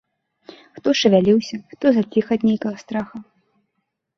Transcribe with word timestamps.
Хто 0.77 0.89
шавяліўся, 1.01 1.55
хто 1.73 1.85
заціх 1.99 2.25
ад 2.37 2.41
нейкага 2.51 2.75
страху. 2.85 3.17